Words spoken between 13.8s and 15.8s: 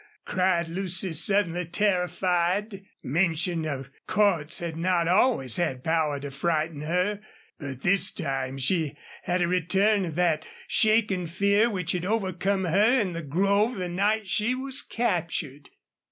night she was captured.